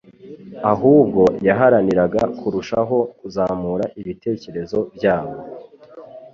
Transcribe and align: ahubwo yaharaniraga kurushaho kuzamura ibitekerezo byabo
ahubwo 0.71 1.23
yaharaniraga 1.47 2.21
kurushaho 2.39 2.97
kuzamura 3.17 3.85
ibitekerezo 4.01 4.77
byabo 4.95 5.35